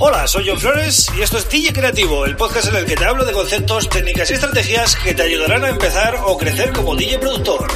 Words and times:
Hola, 0.00 0.28
soy 0.28 0.44
John 0.46 0.60
Flores 0.60 1.08
y 1.18 1.22
esto 1.22 1.38
es 1.38 1.50
DJ 1.50 1.72
Creativo, 1.72 2.24
el 2.24 2.36
podcast 2.36 2.68
en 2.68 2.76
el 2.76 2.84
que 2.84 2.94
te 2.94 3.04
hablo 3.04 3.24
de 3.24 3.32
conceptos, 3.32 3.88
técnicas 3.88 4.30
y 4.30 4.34
estrategias 4.34 4.94
que 4.94 5.12
te 5.12 5.22
ayudarán 5.22 5.64
a 5.64 5.70
empezar 5.70 6.14
o 6.24 6.38
crecer 6.38 6.72
como 6.72 6.94
DJ 6.94 7.18
productor. 7.18 7.66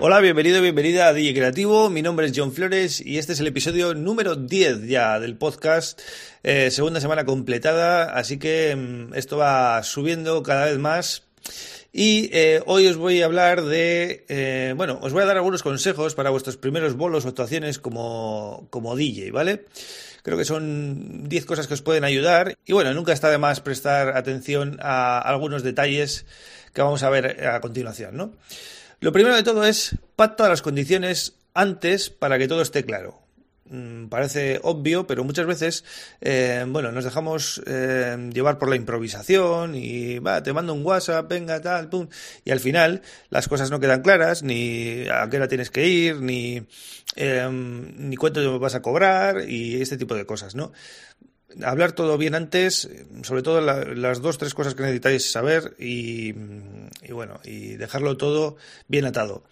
Hola, 0.00 0.20
bienvenido 0.20 0.56
y 0.56 0.62
bienvenida 0.62 1.08
a 1.08 1.12
DJ 1.12 1.34
Creativo. 1.34 1.90
Mi 1.90 2.00
nombre 2.00 2.24
es 2.24 2.32
John 2.34 2.50
Flores 2.50 3.02
y 3.04 3.18
este 3.18 3.34
es 3.34 3.40
el 3.40 3.48
episodio 3.48 3.92
número 3.92 4.36
10 4.36 4.88
ya 4.88 5.20
del 5.20 5.36
podcast. 5.36 6.00
Eh, 6.44 6.70
segunda 6.70 6.98
semana 7.02 7.26
completada, 7.26 8.04
así 8.14 8.38
que 8.38 8.74
mm, 8.74 9.12
esto 9.12 9.36
va 9.36 9.82
subiendo 9.82 10.42
cada 10.42 10.64
vez 10.64 10.78
más. 10.78 11.24
Y 11.92 12.30
eh, 12.32 12.62
hoy 12.64 12.86
os 12.86 12.96
voy 12.96 13.20
a 13.20 13.26
hablar 13.26 13.62
de, 13.62 14.24
eh, 14.28 14.72
bueno, 14.74 14.98
os 15.02 15.12
voy 15.12 15.22
a 15.22 15.26
dar 15.26 15.36
algunos 15.36 15.62
consejos 15.62 16.14
para 16.14 16.30
vuestros 16.30 16.56
primeros 16.56 16.96
bolos 16.96 17.26
o 17.26 17.28
actuaciones 17.28 17.78
como, 17.78 18.66
como 18.70 18.96
DJ, 18.96 19.30
¿vale? 19.30 19.66
Creo 20.22 20.38
que 20.38 20.46
son 20.46 21.28
10 21.28 21.44
cosas 21.44 21.66
que 21.66 21.74
os 21.74 21.82
pueden 21.82 22.04
ayudar 22.04 22.54
y 22.64 22.72
bueno, 22.72 22.94
nunca 22.94 23.12
está 23.12 23.30
de 23.30 23.36
más 23.36 23.60
prestar 23.60 24.16
atención 24.16 24.78
a 24.80 25.18
algunos 25.18 25.62
detalles 25.62 26.24
que 26.72 26.80
vamos 26.80 27.02
a 27.02 27.10
ver 27.10 27.46
a 27.46 27.60
continuación, 27.60 28.16
¿no? 28.16 28.32
Lo 29.00 29.12
primero 29.12 29.36
de 29.36 29.42
todo 29.42 29.64
es 29.64 29.96
pacta 30.16 30.48
las 30.48 30.62
condiciones 30.62 31.34
antes 31.52 32.08
para 32.08 32.38
que 32.38 32.48
todo 32.48 32.62
esté 32.62 32.84
claro. 32.84 33.21
Mm, 33.70 34.08
parece 34.08 34.60
obvio, 34.64 35.06
pero 35.06 35.22
muchas 35.24 35.46
veces, 35.46 35.84
eh, 36.20 36.64
bueno, 36.68 36.90
nos 36.90 37.04
dejamos 37.04 37.62
eh, 37.66 38.30
llevar 38.32 38.58
por 38.58 38.68
la 38.68 38.76
improvisación 38.76 39.76
y 39.76 40.18
va, 40.18 40.42
te 40.42 40.52
mando 40.52 40.74
un 40.74 40.84
WhatsApp, 40.84 41.28
venga, 41.28 41.60
tal, 41.60 41.88
pum, 41.88 42.08
y 42.44 42.50
al 42.50 42.58
final 42.60 43.02
las 43.30 43.48
cosas 43.48 43.70
no 43.70 43.78
quedan 43.78 44.02
claras, 44.02 44.42
ni 44.42 45.06
a 45.08 45.28
qué 45.30 45.36
hora 45.36 45.48
tienes 45.48 45.70
que 45.70 45.86
ir, 45.86 46.20
ni, 46.20 46.66
eh, 47.16 47.48
ni 47.50 48.16
cuánto 48.16 48.58
vas 48.58 48.74
a 48.74 48.82
cobrar 48.82 49.48
y 49.48 49.80
este 49.80 49.96
tipo 49.96 50.14
de 50.16 50.26
cosas, 50.26 50.54
¿no? 50.56 50.72
Hablar 51.62 51.92
todo 51.92 52.18
bien 52.18 52.34
antes, 52.34 52.88
sobre 53.22 53.42
todo 53.42 53.60
las 53.60 54.22
dos, 54.22 54.38
tres 54.38 54.54
cosas 54.54 54.74
que 54.74 54.82
necesitáis 54.82 55.30
saber 55.30 55.76
y 55.78 56.32
bueno, 57.10 57.40
y 57.44 57.76
dejarlo 57.76 58.16
todo 58.16 58.56
bien 58.88 59.04
atado. 59.04 59.44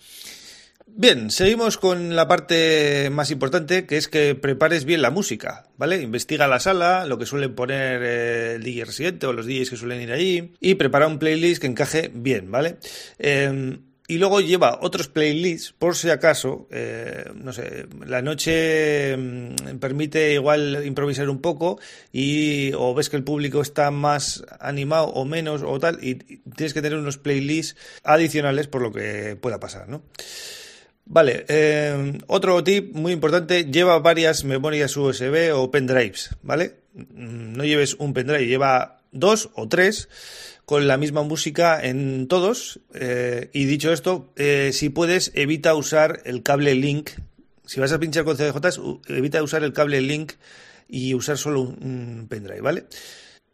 Bien, 0.96 1.30
seguimos 1.30 1.78
con 1.78 2.16
la 2.16 2.28
parte 2.28 3.08
más 3.10 3.30
importante, 3.30 3.86
que 3.86 3.96
es 3.96 4.08
que 4.08 4.34
prepares 4.34 4.84
bien 4.84 5.02
la 5.02 5.10
música, 5.10 5.66
¿vale? 5.78 6.02
Investiga 6.02 6.48
la 6.48 6.60
sala, 6.60 7.06
lo 7.06 7.16
que 7.16 7.26
suelen 7.26 7.54
poner 7.54 8.02
eh, 8.02 8.54
el 8.56 8.62
DJ 8.62 8.84
residente 8.84 9.26
o 9.26 9.32
los 9.32 9.46
DJs 9.46 9.70
que 9.70 9.76
suelen 9.76 10.02
ir 10.02 10.12
allí, 10.12 10.52
y 10.60 10.74
prepara 10.74 11.06
un 11.06 11.18
playlist 11.18 11.60
que 11.60 11.68
encaje 11.68 12.10
bien, 12.12 12.50
¿vale? 12.50 12.76
Em, 13.18 13.80
y 14.08 14.18
luego 14.18 14.40
lleva 14.40 14.80
otros 14.82 15.06
playlists 15.06 15.72
por 15.72 15.94
si 15.94 16.10
acaso, 16.10 16.66
eh, 16.72 17.30
no 17.34 17.52
sé, 17.52 17.86
la 18.04 18.22
noche 18.22 19.16
mm, 19.16 19.78
permite 19.78 20.34
igual 20.34 20.84
improvisar 20.84 21.30
un 21.30 21.40
poco 21.40 21.78
y 22.12 22.72
o 22.74 22.92
ves 22.92 23.08
que 23.08 23.16
el 23.16 23.22
público 23.22 23.62
está 23.62 23.92
más 23.92 24.44
animado 24.58 25.06
o 25.06 25.24
menos 25.24 25.62
o 25.62 25.78
tal 25.78 26.02
y 26.02 26.16
tienes 26.16 26.74
que 26.74 26.82
tener 26.82 26.98
unos 26.98 27.18
playlists 27.18 27.76
adicionales 28.02 28.66
por 28.66 28.82
lo 28.82 28.90
que 28.90 29.38
pueda 29.40 29.60
pasar, 29.60 29.88
¿no? 29.88 30.02
Vale, 31.12 31.44
eh, 31.48 32.18
otro 32.28 32.62
tip 32.62 32.94
muy 32.94 33.10
importante, 33.10 33.64
lleva 33.64 33.98
varias 33.98 34.44
memorias 34.44 34.96
USB 34.96 35.52
o 35.52 35.68
pendrives, 35.68 36.30
¿vale? 36.40 36.76
Mm, 36.94 37.56
no 37.56 37.64
lleves 37.64 37.94
un 37.94 38.14
pendrive, 38.14 38.46
lleva 38.46 39.00
dos 39.10 39.50
o 39.54 39.66
tres 39.66 40.08
con 40.64 40.86
la 40.86 40.98
misma 40.98 41.24
música 41.24 41.80
en 41.82 42.28
todos. 42.28 42.78
Eh, 42.94 43.50
y 43.52 43.64
dicho 43.64 43.92
esto, 43.92 44.32
eh, 44.36 44.70
si 44.72 44.88
puedes, 44.88 45.32
evita 45.34 45.74
usar 45.74 46.22
el 46.26 46.44
cable 46.44 46.76
link. 46.76 47.10
Si 47.66 47.80
vas 47.80 47.90
a 47.90 47.98
pinchar 47.98 48.22
con 48.22 48.36
CDJs, 48.36 48.80
evita 49.08 49.42
usar 49.42 49.64
el 49.64 49.72
cable 49.72 50.00
link 50.00 50.34
y 50.88 51.14
usar 51.14 51.38
solo 51.38 51.62
un 51.62 52.28
pendrive, 52.30 52.60
¿vale? 52.60 52.84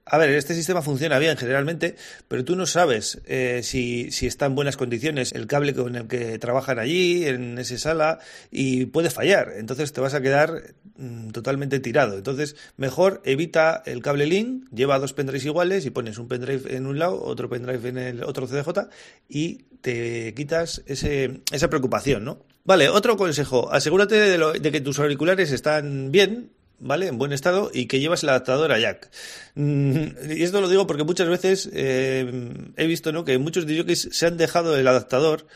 A 0.08 0.18
ver, 0.18 0.30
este 0.30 0.54
sistema 0.54 0.82
funciona 0.82 1.18
bien 1.18 1.36
generalmente, 1.36 1.96
pero 2.28 2.44
tú 2.44 2.54
no 2.54 2.66
sabes 2.66 3.20
eh, 3.26 3.62
si, 3.64 4.12
si, 4.12 4.28
está 4.28 4.46
en 4.46 4.54
buenas 4.54 4.76
condiciones 4.76 5.32
el 5.32 5.48
cable 5.48 5.74
con 5.74 5.96
el 5.96 6.06
que 6.06 6.38
trabajan 6.38 6.78
allí, 6.78 7.24
en 7.26 7.58
esa 7.58 7.76
sala, 7.76 8.20
y 8.52 8.86
puede 8.86 9.10
fallar. 9.10 9.54
Entonces 9.56 9.92
te 9.92 10.00
vas 10.00 10.14
a 10.14 10.20
quedar 10.20 10.74
mm, 10.96 11.30
totalmente 11.30 11.80
tirado. 11.80 12.16
Entonces, 12.18 12.54
mejor 12.76 13.20
evita 13.24 13.82
el 13.84 14.00
cable 14.00 14.26
link, 14.26 14.68
lleva 14.72 15.00
dos 15.00 15.12
pendrives 15.12 15.44
iguales 15.44 15.84
y 15.86 15.90
pones 15.90 16.18
un 16.18 16.28
pendrive 16.28 16.76
en 16.76 16.86
un 16.86 17.00
lado, 17.00 17.20
otro 17.24 17.48
pendrive 17.48 17.88
en 17.88 17.98
el 17.98 18.22
otro 18.22 18.46
CDJ 18.46 18.88
y 19.28 19.64
te 19.80 20.32
quitas 20.34 20.84
ese, 20.86 21.40
esa 21.50 21.68
preocupación, 21.68 22.24
¿no? 22.24 22.44
Vale, 22.64 22.88
otro 22.88 23.16
consejo. 23.16 23.72
Asegúrate 23.72 24.14
de, 24.14 24.60
de 24.60 24.72
que 24.72 24.80
tus 24.80 25.00
auriculares 25.00 25.50
están 25.50 26.12
bien, 26.12 26.52
¿vale? 26.78 27.08
En 27.08 27.18
buen 27.18 27.32
estado 27.32 27.70
y 27.72 27.86
que 27.86 28.00
llevas 28.00 28.22
el 28.22 28.28
adaptador 28.30 28.72
a 28.72 28.78
jack. 28.78 29.10
Mm, 29.54 30.30
y 30.36 30.42
esto 30.42 30.60
lo 30.60 30.68
digo 30.68 30.86
porque 30.86 31.04
muchas 31.04 31.28
veces 31.28 31.68
eh, 31.72 32.52
he 32.76 32.86
visto, 32.86 33.12
¿no? 33.12 33.24
Que 33.24 33.38
muchos 33.38 33.66
DJs 33.66 34.08
se 34.12 34.26
han 34.26 34.36
dejado 34.36 34.76
el 34.76 34.86
adaptador 34.86 35.46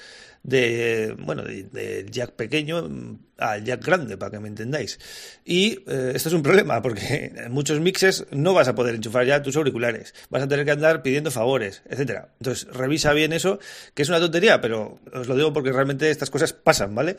de, 0.43 1.15
bueno, 1.19 1.43
de, 1.43 2.07
jack 2.11 2.33
pequeño 2.33 3.19
al 3.37 3.65
jack 3.65 3.85
grande, 3.85 4.17
para 4.17 4.33
que 4.33 4.41
me 4.41 4.49
entendáis. 4.49 4.99
Y 5.45 5.85
eh, 5.87 6.13
esto 6.15 6.29
es 6.29 6.35
un 6.35 6.43
problema, 6.43 6.83
porque 6.83 7.33
en 7.37 7.53
muchos 7.53 7.81
mixes 7.81 8.27
no 8.31 8.55
vas 8.55 8.69
a 8.69 8.75
poder 8.75 8.95
enchufar 8.95 9.27
ya 9.27 9.43
tus 9.43 9.57
auriculares. 9.57 10.15
Vas 10.31 10.43
a 10.43 10.49
tener 10.49 10.65
que 10.65 10.73
andar 10.73 11.03
pidiendo 11.03 11.31
favores, 11.31 11.83
etcétera. 11.89 12.31
Entonces, 12.39 12.69
revisa 12.73 13.13
bien 13.13 13.33
eso, 13.33 13.59
que 13.95 14.03
es 14.03 14.09
una 14.09 14.19
tontería, 14.19 14.61
pero 14.61 15.01
os 15.13 15.27
lo 15.29 15.37
digo 15.37 15.53
porque 15.53 15.73
realmente 15.73 16.11
estas 16.11 16.31
cosas 16.31 16.53
pasan, 16.53 16.95
¿vale? 16.95 17.17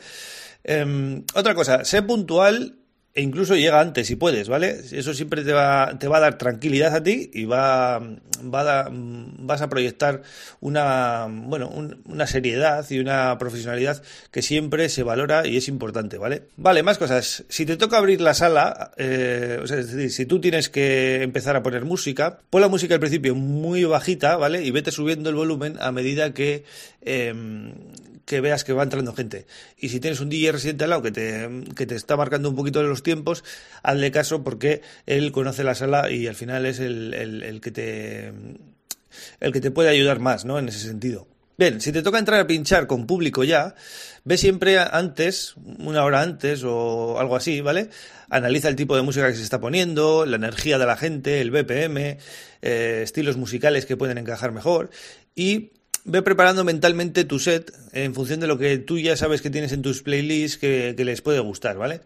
Em, 0.64 1.24
otra 1.34 1.54
cosa, 1.54 1.84
sé 1.84 2.02
puntual 2.02 2.81
e 3.14 3.20
incluso 3.20 3.56
llega 3.56 3.80
antes 3.80 4.06
si 4.06 4.16
puedes, 4.16 4.48
¿vale? 4.48 4.80
Eso 4.90 5.12
siempre 5.12 5.44
te 5.44 5.52
va, 5.52 5.98
te 5.98 6.08
va 6.08 6.16
a 6.16 6.20
dar 6.20 6.38
tranquilidad 6.38 6.94
a 6.94 7.02
ti 7.02 7.30
y 7.34 7.44
va, 7.44 7.96
a 7.96 8.00
vas 8.90 9.62
a 9.62 9.68
proyectar 9.68 10.22
una, 10.60 11.26
bueno, 11.28 11.70
una 12.06 12.26
seriedad 12.26 12.86
y 12.88 12.98
una 13.00 13.36
profesionalidad 13.38 14.02
que 14.30 14.40
siempre 14.40 14.88
se 14.88 15.02
valora 15.02 15.46
y 15.46 15.58
es 15.58 15.68
importante, 15.68 16.16
¿vale? 16.16 16.44
Vale, 16.56 16.82
más 16.82 16.96
cosas. 16.96 17.44
Si 17.48 17.66
te 17.66 17.76
toca 17.76 17.98
abrir 17.98 18.22
la 18.22 18.32
sala, 18.32 18.92
eh, 18.96 19.58
o 19.62 19.66
sea, 19.66 19.78
es 19.78 19.92
decir, 19.92 20.10
si 20.10 20.24
tú 20.24 20.40
tienes 20.40 20.70
que 20.70 21.22
empezar 21.22 21.54
a 21.54 21.62
poner 21.62 21.84
música, 21.84 22.38
pon 22.48 22.62
la 22.62 22.68
música 22.68 22.94
al 22.94 23.00
principio 23.00 23.34
muy 23.34 23.84
bajita, 23.84 24.36
¿vale? 24.36 24.64
Y 24.64 24.70
vete 24.70 24.90
subiendo 24.90 25.28
el 25.28 25.36
volumen 25.36 25.76
a 25.80 25.92
medida 25.92 26.32
que... 26.32 26.64
Eh, 27.02 27.34
que 28.24 28.40
veas 28.40 28.64
que 28.64 28.72
va 28.72 28.82
entrando 28.82 29.12
gente. 29.12 29.46
Y 29.76 29.88
si 29.88 30.00
tienes 30.00 30.20
un 30.20 30.28
DJ 30.28 30.52
residente 30.52 30.84
al 30.84 30.90
lado 30.90 31.02
que 31.02 31.12
te, 31.12 31.48
que 31.74 31.86
te 31.86 31.94
está 31.94 32.16
marcando 32.16 32.48
un 32.48 32.56
poquito 32.56 32.80
de 32.80 32.88
los 32.88 33.02
tiempos, 33.02 33.44
hazle 33.82 34.10
caso 34.10 34.42
porque 34.42 34.82
él 35.06 35.32
conoce 35.32 35.64
la 35.64 35.74
sala 35.74 36.10
y 36.10 36.26
al 36.26 36.34
final 36.34 36.66
es 36.66 36.80
el, 36.80 37.14
el, 37.14 37.60
que 37.60 37.70
te 37.70 38.32
el 39.40 39.52
que 39.52 39.60
te 39.60 39.70
puede 39.70 39.90
ayudar 39.90 40.20
más, 40.20 40.44
¿no? 40.44 40.58
En 40.58 40.68
ese 40.68 40.78
sentido. 40.78 41.26
Bien, 41.58 41.80
si 41.80 41.92
te 41.92 42.02
toca 42.02 42.18
entrar 42.18 42.40
a 42.40 42.46
pinchar 42.46 42.86
con 42.86 43.06
público 43.06 43.44
ya, 43.44 43.74
ve 44.24 44.38
siempre 44.38 44.78
antes, 44.78 45.54
una 45.78 46.02
hora 46.04 46.22
antes 46.22 46.64
o 46.64 47.18
algo 47.20 47.36
así, 47.36 47.60
¿vale? 47.60 47.90
Analiza 48.30 48.68
el 48.68 48.76
tipo 48.76 48.96
de 48.96 49.02
música 49.02 49.28
que 49.28 49.36
se 49.36 49.42
está 49.42 49.60
poniendo, 49.60 50.24
la 50.24 50.36
energía 50.36 50.78
de 50.78 50.86
la 50.86 50.96
gente, 50.96 51.42
el 51.42 51.50
BPM, 51.50 52.16
eh, 52.62 53.00
estilos 53.02 53.36
musicales 53.36 53.84
que 53.84 53.98
pueden 53.98 54.16
encajar 54.16 54.52
mejor 54.52 54.90
y 55.34 55.72
ve 56.04 56.22
preparando 56.22 56.64
mentalmente 56.64 57.24
tu 57.24 57.38
set 57.38 57.72
en 57.92 58.14
función 58.14 58.40
de 58.40 58.46
lo 58.46 58.58
que 58.58 58.78
tú 58.78 58.98
ya 58.98 59.16
sabes 59.16 59.42
que 59.42 59.50
tienes 59.50 59.72
en 59.72 59.82
tus 59.82 60.02
playlists 60.02 60.58
que, 60.58 60.94
que 60.96 61.04
les 61.04 61.22
puede 61.22 61.40
gustar, 61.40 61.76
¿vale? 61.76 62.00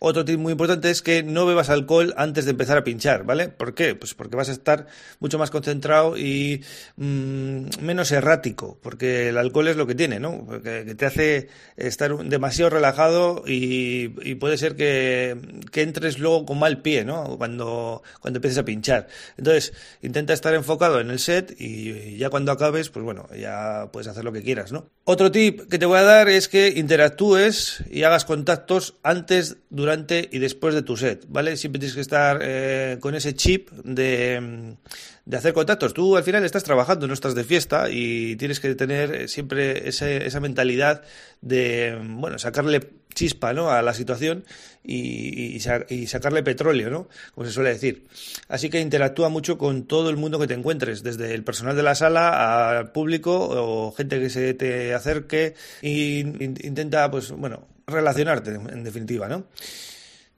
Otro 0.00 0.24
tip 0.24 0.38
muy 0.38 0.52
importante 0.52 0.90
es 0.90 1.02
que 1.02 1.22
no 1.22 1.44
bebas 1.44 1.70
alcohol 1.70 2.14
antes 2.16 2.44
de 2.44 2.52
empezar 2.52 2.78
a 2.78 2.84
pinchar, 2.84 3.24
¿vale? 3.24 3.48
¿Por 3.48 3.74
qué? 3.74 3.94
Pues 3.96 4.14
porque 4.14 4.36
vas 4.36 4.48
a 4.48 4.52
estar 4.52 4.86
mucho 5.18 5.38
más 5.38 5.50
concentrado 5.50 6.16
y 6.16 6.62
mmm, 6.96 7.66
menos 7.80 8.12
errático, 8.12 8.78
porque 8.80 9.30
el 9.30 9.38
alcohol 9.38 9.68
es 9.68 9.76
lo 9.76 9.86
que 9.86 9.96
tiene, 9.96 10.20
¿no? 10.20 10.46
Que, 10.62 10.94
te 10.94 11.06
hace 11.06 11.48
estar 11.76 12.16
demasiado 12.16 12.70
relajado 12.70 13.44
y, 13.46 14.14
y 14.22 14.36
puede 14.36 14.56
ser 14.56 14.76
que, 14.76 15.36
entres 15.74 16.18
luego 16.18 16.44
con 16.44 16.58
mal 16.58 16.82
pie, 16.82 17.04
¿no? 17.04 17.36
Cuando, 17.38 18.02
cuando 18.20 18.38
empieces 18.38 18.58
a 18.58 18.64
pinchar. 18.64 19.08
Entonces, 19.36 19.72
intenta 20.02 20.32
estar 20.32 20.54
enfocado 20.54 21.00
en 21.00 21.10
el 21.10 21.18
set 21.18 21.54
y 21.58 22.16
ya 22.16 22.30
cuando 22.30 22.52
acabes, 22.52 22.90
pues 22.90 23.04
bueno, 23.04 23.28
ya 23.36 23.88
puedes 23.92 24.08
hacer 24.08 24.24
lo 24.24 24.32
que 24.32 24.42
quieras, 24.42 24.72
¿no? 24.72 24.86
Otro 25.04 25.30
tip 25.30 25.68
que 25.68 25.78
te 25.78 25.86
voy 25.86 25.98
a 25.98 26.02
dar 26.02 26.28
es 26.28 26.48
que 26.48 26.68
interactúes 26.68 27.82
y 27.90 28.02
hagas 28.02 28.24
contactos 28.24 28.96
antes, 29.02 29.56
durante 29.70 29.87
durante 29.88 30.28
y 30.30 30.38
después 30.38 30.74
de 30.74 30.82
tu 30.82 30.98
set, 30.98 31.24
¿vale? 31.28 31.56
Siempre 31.56 31.78
tienes 31.78 31.94
que 31.94 32.02
estar 32.02 32.40
eh, 32.42 32.98
con 33.00 33.14
ese 33.14 33.34
chip 33.34 33.70
de, 33.70 34.76
de 35.24 35.36
hacer 35.36 35.54
contactos. 35.54 35.94
Tú 35.94 36.14
al 36.14 36.24
final 36.24 36.44
estás 36.44 36.62
trabajando, 36.62 37.06
no 37.06 37.14
estás 37.14 37.34
de 37.34 37.42
fiesta 37.42 37.88
y 37.90 38.36
tienes 38.36 38.60
que 38.60 38.74
tener 38.74 39.30
siempre 39.30 39.88
esa 39.88 40.40
mentalidad 40.40 41.02
de, 41.40 41.98
bueno, 42.02 42.38
sacarle 42.38 42.80
chispa 43.14 43.54
¿no? 43.54 43.70
a 43.70 43.80
la 43.80 43.94
situación 43.94 44.44
y, 44.84 45.58
sacarle 45.60 46.42
petróleo, 46.42 46.90
¿no? 46.90 47.08
como 47.34 47.46
se 47.46 47.52
suele 47.52 47.70
decir. 47.70 48.06
Así 48.48 48.68
que 48.68 48.80
interactúa 48.80 49.30
mucho 49.30 49.56
con 49.56 49.84
todo 49.86 50.10
el 50.10 50.18
mundo 50.18 50.38
que 50.38 50.46
te 50.46 50.54
encuentres, 50.54 51.02
desde 51.02 51.34
el 51.34 51.44
personal 51.44 51.76
de 51.76 51.82
la 51.82 51.94
sala 51.94 52.78
al 52.78 52.92
público 52.92 53.32
o 53.50 53.92
gente 53.92 54.20
que 54.20 54.28
se 54.28 54.52
te 54.52 54.92
acerque 54.94 55.54
e 55.80 56.20
intenta, 56.20 57.10
pues, 57.10 57.30
bueno, 57.32 57.66
relacionarte 57.88 58.50
en 58.50 58.84
definitiva, 58.84 59.28
¿no? 59.28 59.44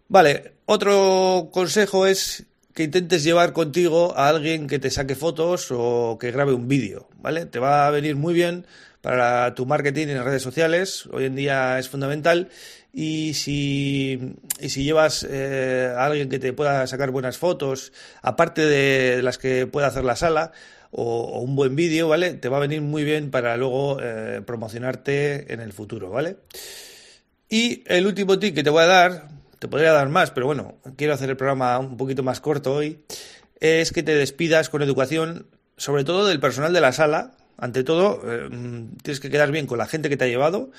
Vale, 0.08 0.54
otro 0.66 1.50
consejo 1.52 2.06
es 2.06 2.46
que 2.74 2.84
intentes 2.84 3.22
llevar 3.22 3.52
contigo 3.52 4.16
a 4.16 4.28
alguien 4.28 4.66
que 4.66 4.78
te 4.78 4.90
saque 4.90 5.14
fotos 5.14 5.68
o 5.70 6.18
que 6.20 6.30
grabe 6.30 6.52
un 6.52 6.68
vídeo, 6.68 7.08
¿vale? 7.18 7.46
Te 7.46 7.58
va 7.58 7.86
a 7.86 7.90
venir 7.90 8.16
muy 8.16 8.34
bien 8.34 8.66
para 9.02 9.54
tu 9.54 9.66
marketing 9.66 10.08
en 10.08 10.24
redes 10.24 10.42
sociales, 10.42 11.06
hoy 11.12 11.24
en 11.24 11.34
día 11.34 11.78
es 11.78 11.88
fundamental 11.88 12.48
y 12.92 13.34
si, 13.34 14.34
y 14.60 14.68
si 14.68 14.84
llevas 14.84 15.26
eh, 15.28 15.92
a 15.96 16.06
alguien 16.06 16.28
que 16.28 16.38
te 16.38 16.52
pueda 16.52 16.86
sacar 16.86 17.10
buenas 17.10 17.38
fotos, 17.38 17.92
aparte 18.20 18.66
de 18.66 19.22
las 19.22 19.38
que 19.38 19.66
pueda 19.66 19.86
hacer 19.86 20.04
la 20.04 20.16
sala, 20.16 20.52
o, 20.90 21.40
un 21.40 21.54
buen 21.54 21.76
vídeo, 21.76 22.08
¿vale? 22.08 22.34
Te 22.34 22.48
va 22.48 22.56
a 22.56 22.60
venir 22.60 22.82
muy 22.82 23.04
bien 23.04 23.30
para 23.30 23.56
luego 23.56 23.98
eh, 24.02 24.42
promocionarte 24.44 25.52
en 25.52 25.60
el 25.60 25.72
futuro, 25.72 26.10
¿vale? 26.10 26.36
Y 27.50 27.82
el 27.86 28.06
último 28.06 28.38
tip 28.38 28.54
que 28.54 28.62
te 28.62 28.70
voy 28.70 28.84
a 28.84 28.86
dar, 28.86 29.28
te 29.58 29.66
podría 29.66 29.92
dar 29.92 30.08
más, 30.08 30.30
pero 30.30 30.46
bueno, 30.46 30.76
quiero 30.96 31.12
hacer 31.12 31.28
el 31.30 31.36
programa 31.36 31.76
un 31.80 31.96
poquito 31.96 32.22
más 32.22 32.40
corto 32.40 32.72
hoy, 32.72 33.00
es 33.58 33.90
que 33.90 34.04
te 34.04 34.14
despidas 34.14 34.68
con 34.68 34.82
educación, 34.82 35.48
sobre 35.76 36.04
todo 36.04 36.26
del 36.26 36.38
personal 36.38 36.72
de 36.72 36.80
la 36.80 36.92
sala. 36.92 37.32
Ante 37.58 37.82
todo, 37.82 38.22
eh, 38.24 38.48
tienes 39.02 39.18
que 39.18 39.30
quedar 39.30 39.50
bien 39.50 39.66
con 39.66 39.78
la 39.78 39.86
gente 39.86 40.08
que 40.08 40.16
te 40.16 40.24
ha 40.24 40.28
llevado 40.28 40.70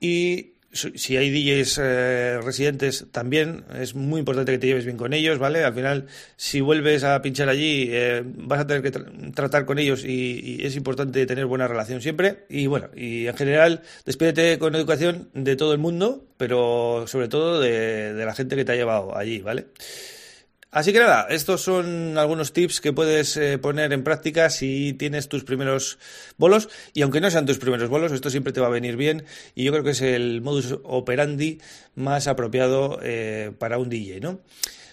y 0.00 0.54
si 0.72 1.16
hay 1.16 1.30
DJs 1.30 1.80
eh, 1.82 2.40
residentes 2.42 3.06
también 3.10 3.64
es 3.74 3.94
muy 3.94 4.20
importante 4.20 4.52
que 4.52 4.58
te 4.58 4.68
lleves 4.68 4.84
bien 4.84 4.96
con 4.96 5.12
ellos, 5.12 5.38
¿vale? 5.38 5.64
Al 5.64 5.74
final, 5.74 6.06
si 6.36 6.60
vuelves 6.60 7.02
a 7.02 7.20
pinchar 7.22 7.48
allí, 7.48 7.88
eh, 7.90 8.22
vas 8.24 8.60
a 8.60 8.66
tener 8.66 8.82
que 8.82 8.92
tratar 9.32 9.64
con 9.64 9.78
ellos 9.78 10.04
y, 10.04 10.60
es 10.64 10.76
importante 10.76 11.26
tener 11.26 11.46
buena 11.46 11.66
relación 11.66 12.00
siempre. 12.00 12.44
Y 12.48 12.66
bueno, 12.66 12.88
y 12.94 13.26
en 13.26 13.36
general, 13.36 13.82
despídete 14.04 14.58
con 14.58 14.74
educación 14.74 15.30
de 15.34 15.56
todo 15.56 15.72
el 15.72 15.78
mundo, 15.78 16.24
pero 16.36 17.04
sobre 17.08 17.28
todo 17.28 17.60
de, 17.60 18.14
de 18.14 18.24
la 18.24 18.34
gente 18.34 18.54
que 18.54 18.64
te 18.64 18.72
ha 18.72 18.76
llevado 18.76 19.16
allí, 19.16 19.40
¿vale? 19.40 19.66
Así 20.72 20.92
que 20.92 21.00
nada, 21.00 21.26
estos 21.30 21.62
son 21.62 22.16
algunos 22.16 22.52
tips 22.52 22.80
que 22.80 22.92
puedes 22.92 23.36
eh, 23.36 23.58
poner 23.58 23.92
en 23.92 24.04
práctica 24.04 24.50
si 24.50 24.92
tienes 24.92 25.28
tus 25.28 25.42
primeros 25.42 25.98
bolos. 26.38 26.68
Y 26.94 27.02
aunque 27.02 27.20
no 27.20 27.28
sean 27.28 27.44
tus 27.44 27.58
primeros 27.58 27.88
bolos, 27.88 28.12
esto 28.12 28.30
siempre 28.30 28.52
te 28.52 28.60
va 28.60 28.68
a 28.68 28.70
venir 28.70 28.96
bien. 28.96 29.24
Y 29.56 29.64
yo 29.64 29.72
creo 29.72 29.82
que 29.82 29.90
es 29.90 30.00
el 30.00 30.42
modus 30.42 30.78
operandi 30.84 31.60
más 31.96 32.28
apropiado 32.28 33.00
eh, 33.02 33.50
para 33.58 33.78
un 33.78 33.88
DJ, 33.88 34.20
¿no? 34.20 34.38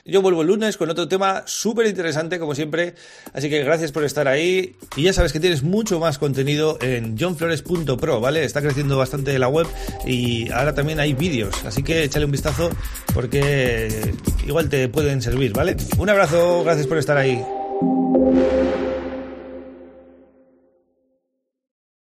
Yo 0.07 0.21
vuelvo 0.21 0.42
el 0.42 0.48
lunes 0.48 0.77
con 0.77 0.89
otro 0.89 1.07
tema 1.07 1.44
súper 1.45 1.86
interesante, 1.88 2.39
como 2.39 2.56
siempre. 2.56 2.95
Así 3.33 3.50
que 3.50 3.63
gracias 3.63 3.92
por 3.92 4.04
estar 4.06 4.27
ahí. 4.27 4.75
Y 4.95 5.04
ya 5.04 5.13
sabes 5.13 5.33
que 5.33 5.39
tienes 5.39 5.63
mucho 5.63 6.00
más 6.00 6.18
contenido 6.18 6.77
en 6.81 7.18
johnflores.pro, 7.18 8.21
¿vale? 8.21 8.45
Está 8.45 8.62
creciendo 8.62 8.98
bastante 8.98 9.38
la 9.38 9.50
web 9.50 9.68
y 10.06 10.50
ahora 10.51 10.74
también 10.74 11.00
hay 11.00 11.13
vídeos. 11.13 11.65
Así 11.65 11.83
que 11.83 12.04
échale 12.04 12.25
un 12.25 12.31
vistazo 12.31 12.69
porque 13.13 14.13
igual 14.48 14.69
te 14.69 14.88
pueden 14.88 15.21
servir, 15.21 15.51
¿vale? 15.54 15.75
Un 15.98 16.10
abrazo, 16.10 16.63
gracias 16.63 16.88
por 16.88 16.98
estar 16.98 17.18
ahí. 17.18 17.44